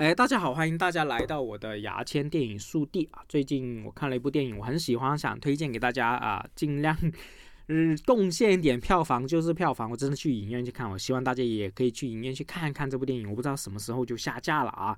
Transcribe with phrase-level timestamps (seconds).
[0.00, 3.22] 哎，大家好，欢迎大家来到我的牙签电影速递啊！
[3.28, 6.96] 最近我看了一部电影，我很喜欢，想推荐给大家啊，尽量
[7.68, 9.90] 嗯贡献一点票房就是票房。
[9.90, 13.28] 我真的去影院去看，我希望大家也可以去影院去看一看这部电影。
[13.28, 14.96] 我不知道什么时候就下架了啊，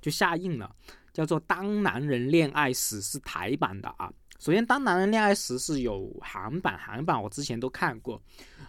[0.00, 0.68] 就下映了，
[1.12, 4.12] 叫做《当男人恋爱时》，是台版的啊。
[4.40, 8.20] 首先，《当男人恋爱时》是有韩版，韩版我之前都看过。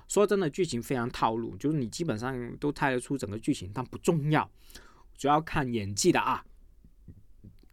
[0.07, 4.47] 说真的，剧情非常套路，就是你基本上都猜得出整个剧情，但不重要。
[5.21, 6.43] 主要看演技的啊，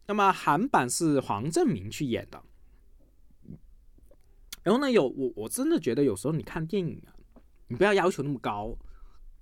[0.06, 2.44] 那么韩版是黄正明去演的，
[4.62, 7.16] 然后呢，有我我真的觉得有时候你看电影啊，
[7.68, 8.76] 你不要要求那么高，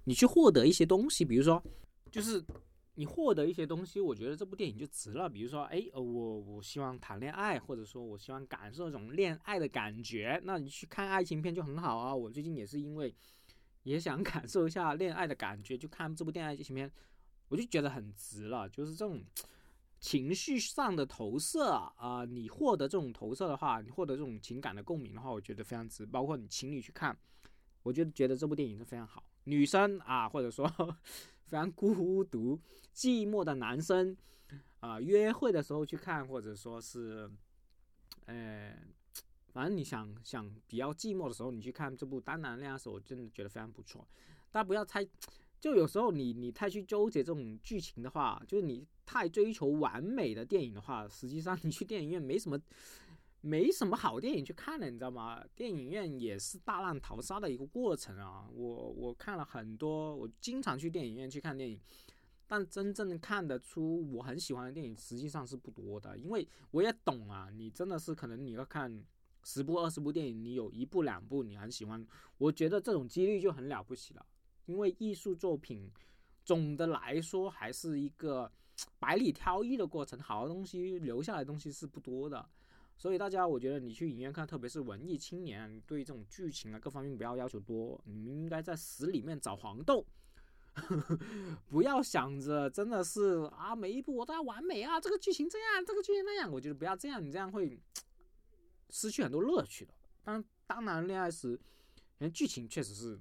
[0.05, 1.61] 你去获得一些东西，比如说
[2.09, 2.41] 就是
[2.95, 5.29] 你获得一些东西，我觉得这部电影就值了。
[5.29, 12.15] 比如说，哎，我我希望谈恋爱，或者说我希望感受这种恋爱的感觉，那你去看爱情片就很好啊。
[12.15, 13.13] 我最近也是因为
[13.83, 16.89] 也想感受一下恋爱的感觉，就看这部电爱情片。
[17.49, 19.23] 我就觉得很值了，就是这种
[20.01, 26.05] 情绪上的投射啊，你获得这种投射的话，你获得这种情感的共鸣的话，我觉得非常值。
[26.05, 27.17] 包括你情侣去看，
[27.83, 29.23] 我就觉得这部电影是非常好。
[29.45, 30.67] 女生啊，或者说
[31.47, 32.61] 非常孤独、
[32.95, 34.17] 寂寞的男生
[34.81, 37.31] 啊，约会的时候去看，或者说是，
[38.27, 38.77] 呃，
[39.53, 44.07] 反正你想想比较寂寞的时候，你去看这部《单男恋爱时候》，我真的觉得非常不错。
[44.51, 45.07] 大家不要猜。
[45.59, 52.61] 就有时候你你太去纠结这种剧情的话，就是你太追求完美的电影的话，实际上你去电影院没什么
[53.41, 55.43] 没什么好电影去看了，你知道吗？
[55.55, 58.47] 电影院也是大浪淘沙的一个过程啊。
[58.53, 61.81] 我我看了很多，我经常去电影院去看电影，
[62.47, 69.05] 但真正看得出我很喜欢的电影实际上是不多的，因为我也懂啊，你真的是可能你要看
[69.45, 72.05] 十部二十部电影，你有一部两部你很喜欢，
[72.39, 74.27] 我觉得这种几率就很了不起了。
[74.67, 75.91] 因为艺术作品
[76.45, 78.51] 总的来说还是一个
[78.99, 82.47] 百里挑一的过程，好的东西留下来的东西是不多的，
[82.97, 90.07] 所以大家我觉得你去影院看，特别是文艺青年，对这种剧情啊各方面不要要求多，你们应该在屎里面找黄豆，
[91.69, 97.81] 不要想着真的是啊每一部我都要完美啊，这个剧情这样，这个剧情那样，我觉得不要这样，你这样会
[98.91, 99.95] 失去很多乐趣的。
[100.23, 101.59] 当当然恋爱时，
[102.33, 103.19] 剧情确实是。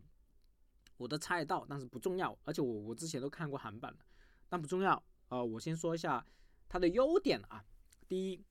[0.97, 2.38] 我都猜得到，但是不重要。
[2.44, 4.06] 而且我我之前都看过韩版的，
[4.47, 5.01] 但不重要。
[5.29, 6.25] 呃，我先说一下
[6.69, 7.63] 它的优点啊。
[8.07, 8.44] 第一，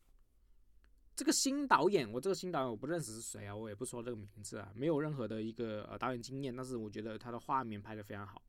[1.15, 6.54] 这个新导演，我这个新导演我不认识是谁啊，我也不说这个名字啊，没有任何的一个呃导演经验。
[6.54, 8.43] 但是我觉得他的画面拍的非常好，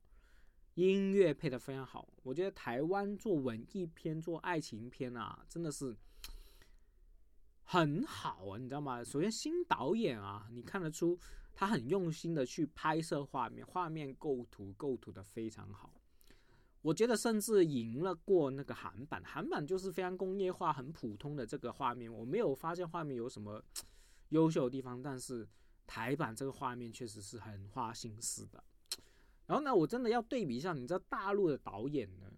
[0.74, 2.08] 音乐配的非常好。
[2.22, 5.96] 我觉得台湾做文艺片、做爱情片啊，真的是
[7.62, 9.02] 很好啊，你知道吗？
[9.04, 11.18] 首先新导演啊，你看得出。
[11.58, 15.90] 他很用心的去拍摄画面，画面构图构图的非常好，
[16.82, 19.22] 我觉得甚至赢了过那个韩版。
[19.24, 23.64] 韩版就是非常工业化、很普通的这个画面，我没有发现画面有什么
[24.28, 25.00] 优秀的地方。
[25.00, 25.48] 但是
[25.86, 28.62] 台版这个画面确实是很花心思的。
[29.46, 32.30] 然后呢，我真的要对比一下，你知道大陆的导演呢，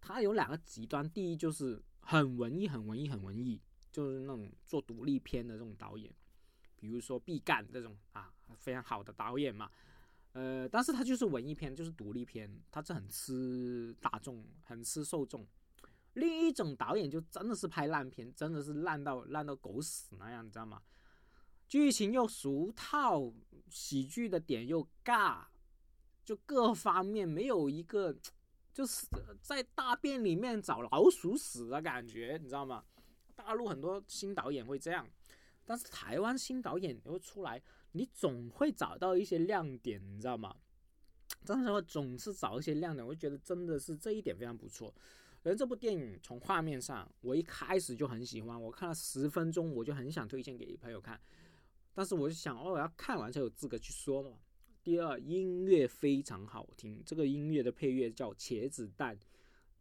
[0.00, 3.60] 他有两个极端，第一就是很文艺、很文艺、很文艺，
[3.90, 6.14] 就是那种做独立片的这种导演。
[6.84, 9.70] 比如说毕赣这种啊，非常好的导演嘛，
[10.32, 15.46] 呃，但是他就是文艺片，就是独立片，他是很吃大众，很吃受众。
[16.12, 20.82] 另一种导演就真的是拍烂片，真的是烂到烂到狗屎那样，你知道吗？
[21.66, 23.32] 剧情又俗套，
[23.70, 25.44] 喜剧的点又尬，
[26.22, 28.14] 就各方面没有一个，
[28.74, 29.06] 就是
[29.40, 32.84] 在大便里面找老鼠屎的感觉，你知道吗？
[33.34, 35.08] 大陆很多新导演会这样。
[35.64, 37.60] 但是台湾新导演又出来，
[37.92, 40.54] 你总会找到一些亮点，你知道吗？
[41.44, 44.94] 真的会总是找一些亮点，我就觉得真的是这一点非常不错。
[45.42, 51.20] 而这部电影从画面上，我一开始就很喜欢，我看了十分钟，我就很想推荐给朋友看。
[51.92, 54.38] 但是我就想，哦，我要看完才有资格去说嘛。
[54.82, 59.16] 第二，音乐非常好听，这个音乐的配乐叫《茄子蛋》。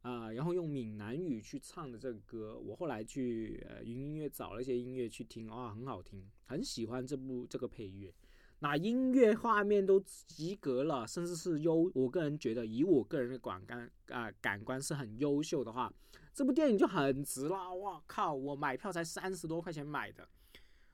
[0.04, 8.14] 啊，然后用闽南语去唱的这个歌，我后来去呃云音乐找了一些音乐去听，哇，很好听，很喜欢这部这个配乐。
[8.60, 9.98] 那音乐画面都
[10.28, 15.92] 及格了，甚至是优，我个人觉得以我个人的感官啊感官是很优秀的话，
[16.34, 17.74] 这部电影就很值了。
[17.76, 20.28] 哇靠，我买票才三十多块钱买的，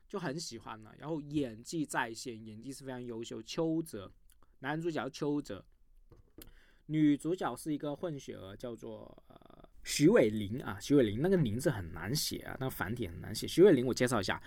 [0.07, 0.93] 就很喜欢了。
[0.99, 3.41] 然后演技在线，演技是非常优秀。
[3.41, 4.11] 邱泽，
[4.59, 5.65] 男主角邱泽。
[6.89, 9.37] 女主角是一个混血儿，叫做呃
[9.83, 13.47] 徐伟玲啊，徐伟玲那个名字很难写啊，那个繁体很难写。
[13.47, 14.41] 徐伟玲，我介绍一下，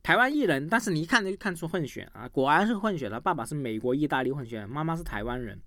[0.00, 5.60] 台湾艺人，但是你一看就看出混血啊，果然是混血的，爸爸是美国意大利混血，妈妈是台湾人。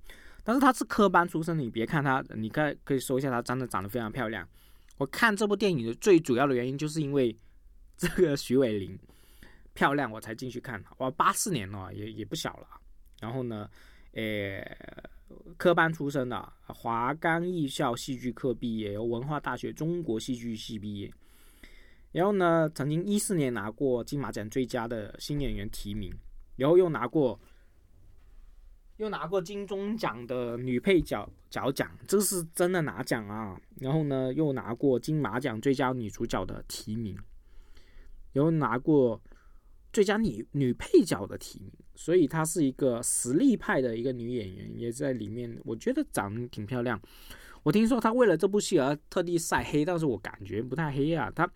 [0.43, 4.47] 但是她是科班出身，你别看她，你可可以说一下她真的长得非常漂亮。
[4.97, 7.35] 我看这部电影的最主要的原因，就是因为
[7.97, 8.97] 这个徐伟玲
[9.73, 10.81] 漂亮，我才进去看。
[10.97, 12.67] 哇，八四年了，也也不小了。
[13.19, 13.69] 然后呢，
[14.13, 14.77] 呃，
[15.57, 21.13] 科班出身的，华冈艺校戏剧科毕业，由文化大学中国戏剧系毕业。
[22.11, 26.13] 然后呢，曾经一四年拿过金马奖最佳的新演员提名，
[26.55, 27.39] 然后又拿过。
[28.97, 33.59] 又拿过金钟奖的女配角角奖，这是真的拿奖啊！
[33.79, 37.17] 然后呢，又拿过金马奖最佳女主角的提名，
[38.31, 39.19] 然后拿过
[39.91, 46.99] 最佳女女配角的提名，所以她是一个实力派的一个女演员，也在里面，我觉得长得挺漂亮。
[47.61, 51.47] 我听说她为了这部戏而特地晒黑，但是我感觉不太黑啊，她。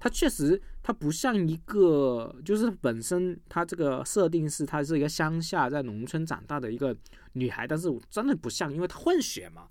[0.00, 6.94] 她确实，她不像一个，就是本身她这个设定是她是一个乡下在农村长大的一个
[7.34, 9.68] 女孩，但是我真的不像，因为她混血嘛。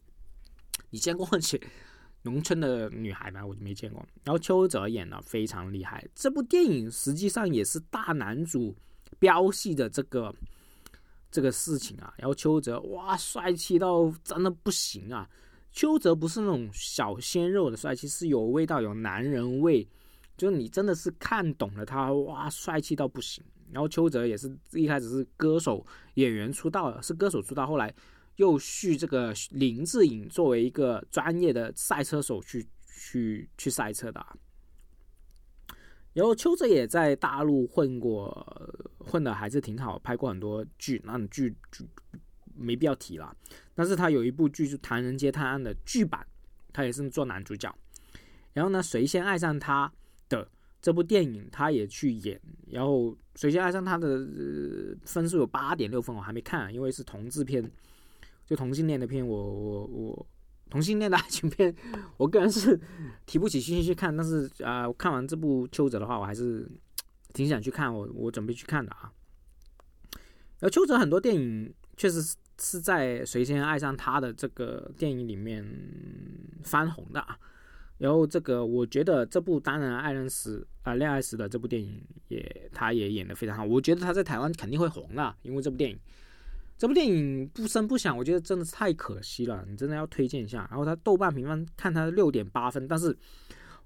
[0.92, 1.60] 你见过混血
[2.22, 3.46] 农村的女孩吗？
[3.46, 4.04] 我就没见过。
[4.24, 8.74] 然后邱泽演的非常厉害，这部电影实际上也是大男主
[9.20, 10.34] 飙戏的这个
[11.32, 12.14] 这个事情啊。
[12.18, 15.30] 然后邱泽哇，帅气到真的不行啊！
[15.72, 19.88] 邱泽不是那种小鲜肉的帅气，是有味道，有男人味。
[20.36, 23.44] 就是你真的是看懂了他，哇，帅气到不行。
[23.72, 25.86] 然后邱泽也是一开始是歌手
[26.16, 27.94] 演员出道的，是歌手出道，后来
[28.36, 34.26] 又续这个林志颖作为一个专业的赛车手去去去赛车的。
[36.14, 41.56] 然后邱泽也在大陆混过，混的还是挺好，拍过很多剧，那种剧
[42.56, 43.36] 没必要提了。
[43.76, 46.26] 但是他有一部剧就《唐人街探案》的剧版，
[46.72, 47.74] 他也是做男主角。
[48.54, 49.92] 然后呢，谁先爱上他？
[50.30, 50.50] 的
[50.82, 57.70] 这部电影，他也去演，然后《谁先爱上他》的分数有八点六分，我还没看，因为是同志片，
[58.46, 60.28] 就同性恋的片，我我我
[60.74, 61.72] 同性恋的爱情片，
[62.18, 62.80] 我个人是
[63.28, 66.68] 提不起兴趣去看，但是啊，看完这部《邱泽》的话，我还是
[67.32, 69.12] 挺想去看，我我准备去看的啊。
[70.58, 75.64] 然后邱泽很多电影确实是在《谁先爱上他》的这个电影里面
[76.64, 77.38] 翻红的啊。
[78.00, 83.64] 然后这个，我觉得这部当然爱人时啊恋爱时的这部电影也，他也演得非常好。
[83.64, 86.00] 我觉得他在台湾肯定会红的，因为这部电影，
[86.78, 89.64] 这部电影不声不响，我觉得真的是太可惜了。
[89.70, 90.68] 你真的要推荐一下。
[90.70, 93.16] 然后他豆瓣评分看他六点八分，但是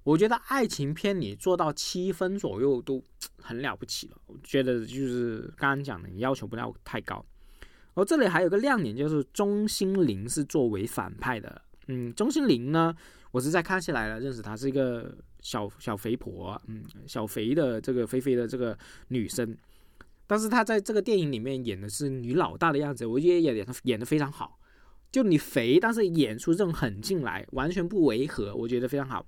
[0.02, 3.02] 我觉得爱情片你做到七分左右都
[3.40, 4.16] 很了不起了。
[4.26, 7.24] 我觉得就是刚刚讲的，你要求不要太高。
[7.94, 11.62] 然后这里还有个亮点，就是钟欣凌是作为反派的。
[11.86, 12.94] 嗯，钟欣凌呢？
[13.30, 18.76] 我是在看起来了，认识她是一个小小肥婆，嗯，小肥的这个肥肥的这个
[19.08, 19.56] 女生，
[20.28, 24.60] 但是她在这个电影里面演的是女老大的样子，我觉得演的演的非常好。
[25.10, 29.26] 就你肥，但是演出这种狠劲来，完全不违和，我觉得非常好。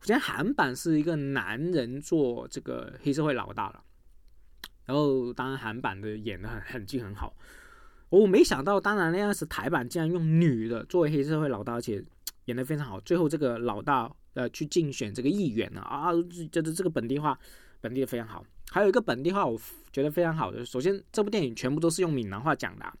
[0.00, 3.84] 我觉得韩版是一个男人做这个黑社会老大了，
[4.86, 7.36] 然后当然韩版的演的很狠劲很好。
[8.08, 12.04] 我没想到，当然那样是台版竟然用女的作为黑社会老大，而且。
[12.46, 16.08] 演的非常好，最后这个老大呃去竞选这个议员了啊，
[16.50, 17.38] 觉得这个本地化
[17.78, 18.42] 本地的非常好。
[18.70, 19.60] 还有一个本地化，我
[19.92, 22.92] 觉得非常好的，首先这部电影全部都是用闽南话讲的，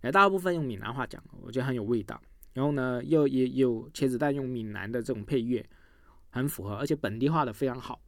[0.00, 2.20] 呃，大部分用闽南话讲，我觉得很有味道。
[2.52, 5.64] 然后呢，又也有茄子蛋用闽南的这种配乐，
[6.30, 8.00] 很符合，而且本地化的非常好。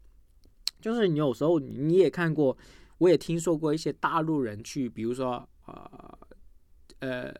[0.80, 2.56] 就是你有时候你也看过，
[2.98, 6.18] 我也听说过一些大陆人去，比如说呃
[7.00, 7.34] 呃。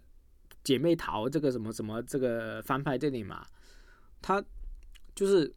[0.64, 3.46] 姐妹淘这个什么什么这个翻拍电影嘛，
[4.20, 4.44] 他
[5.14, 5.54] 就是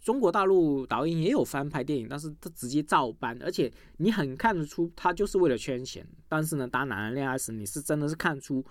[0.00, 6.06] 中国大陆导演也有翻拍电影，但是他直接照搬，而且你很看得出他就是为了圈钱。
[6.26, 8.64] 但是呢，当男人恋爱时，你是真的是看出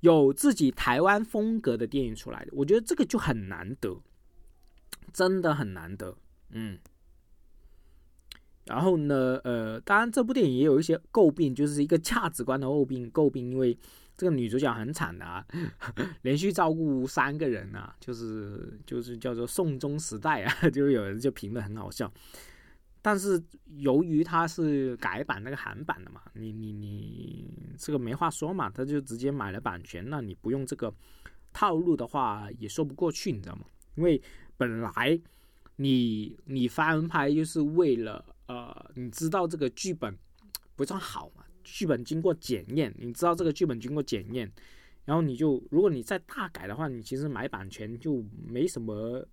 [0.00, 4.00] 有自己台湾风格的电影出来的，我觉得这个就很难得，
[5.12, 6.16] 真的很难得。
[6.50, 6.78] 嗯，
[8.64, 13.78] 然后呢，呃，当然这部电影也有一些诟病，就是一个价值观的诟病，诟病因为。
[14.20, 15.42] 这个女主角很惨的啊，
[16.20, 22.12] 连续照顾三个人啊，就是就是叫做宋中时代啊， 就有人就评的很好笑。
[23.00, 23.42] 但是
[23.78, 30.92] 由于它是改版那个韩版的嘛，你你你这个没话说嘛，他就直接买了版权，那你不用这个
[31.50, 33.64] 套路的话也说不过去，你知道吗？
[33.94, 34.20] 因为
[34.58, 35.18] 本来
[35.76, 40.14] 你你翻拍就是为了呃，你知道这个剧本
[40.76, 41.42] 不算好嘛。
[41.72, 44.50] 剧本经过检验，你知道这个剧本经过检验，
[45.04, 49.26] 然后你就如果你再大改的话，你其实买版权就没什么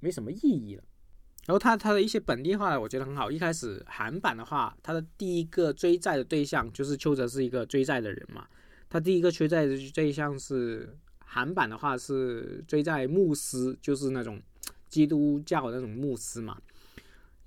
[0.00, 0.82] 没什么意义了。
[1.46, 3.30] 然后他他的一些本地化，我觉得很好。
[3.30, 8.46] 一开始韩版的话，他的第一个追债的对象就是邱泽是一个追债的人嘛，
[8.88, 14.40] 他第一个追债的对象是韩版的话是追债牧师，就是那种
[14.88, 16.60] 基督教那种牧师嘛。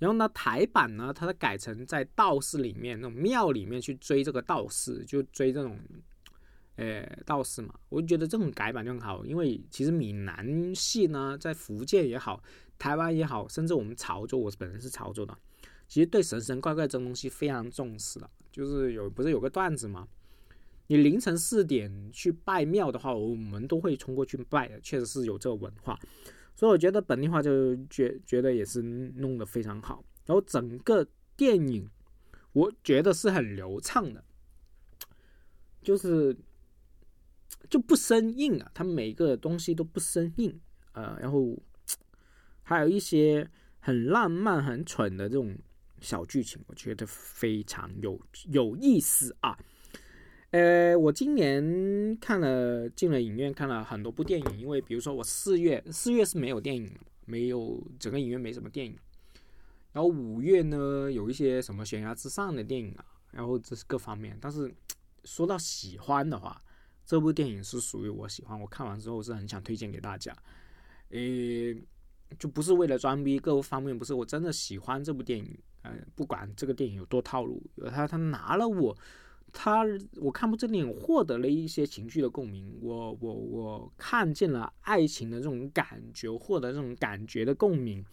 [0.04, 5.80] 然后呢，台版呢，它改成在道士里面那种庙里面去追这个道士，就追这种，
[6.76, 7.74] 呃，道士嘛。
[7.88, 12.44] 我就觉得这种改版就很好，因为其实闽南戏呢，在福建也好，
[12.78, 15.38] 台湾也好，甚至我们潮州，我本人是潮州的，
[15.88, 18.30] 其实对神神怪怪这种东西非常重视的。
[18.52, 20.06] 就是有不是有个段子吗？
[20.88, 25.98] 你凌晨四点去拜庙的话，我们都会冲过去拜的，确实是有这个文化。
[26.56, 30.04] 所以我觉得本地化就觉觉得也是弄得非常好。
[30.26, 31.06] 然后整个
[31.36, 31.90] 电影，
[32.54, 34.24] 我觉得是很流畅的，
[35.82, 36.36] 就是
[37.70, 40.60] 就不生硬啊，它每个东西都不生硬，
[40.94, 41.58] 呃，然后
[42.62, 45.58] 还有一些很浪漫、很蠢的这种
[46.00, 48.20] 小剧情，我觉得非常有
[48.52, 49.58] 有意思啊。
[50.54, 56.96] 呃，我今年看了进了影院看了很多部电影，因为比如说我四月四月是没有电影，
[57.26, 58.96] 没有整个影院没什么电影。
[59.94, 64.38] 然后五月呢有一些什么悬崖之上的电影啊，然后这是各方面。
[64.40, 64.72] 但是
[65.24, 66.62] 说到喜欢的话，
[67.04, 70.32] 这部电影是属于我喜欢，我看完之后是很想推荐给大家。
[71.10, 71.18] 呃，
[72.38, 75.58] 就不是为了装逼，各方面不是，我真的喜欢这部电影。
[75.82, 78.96] 呃，不管这个电影有多套路，他他拿了我。
[79.56, 88.04] 他，我看部这电影获得了一些情绪的共鸣，我我我看见了爱情的这种感觉，获得这种感觉的共鸣，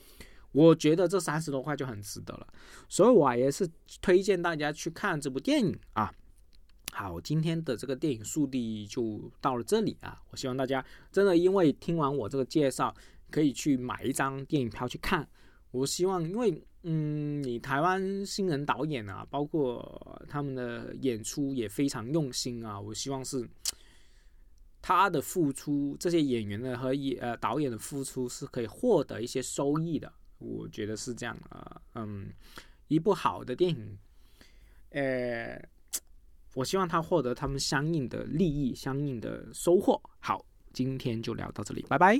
[0.53, 2.47] 我觉得这三十多块就很值得了，
[2.91, 3.67] 所以我也是
[4.03, 6.13] 推荐大家去看这部电影啊。
[6.93, 12.95] 好，今天的这个电影速递就到了这里啊，我希望大家真的因为听完我这个介绍，
[13.31, 15.27] 可以去买一张电影票去看。
[15.71, 16.63] 我希望，因为。
[16.83, 22.81] 嗯，你台湾新人导演啊，包括他们的演出也非常用心啊。
[22.81, 23.47] 我希望是
[24.81, 30.11] 他的付出，这些演员的和演呃导演的付出是可以获得一些收益的。
[30.39, 31.81] 我觉得是这样啊。
[31.97, 32.33] 嗯，
[32.89, 33.99] 一部好的电影，
[34.89, 35.63] 呃，
[36.55, 40.01] 我希望他获得他们相应的利益、相应的收获。
[40.19, 42.19] 好，今天就聊到这里，拜拜。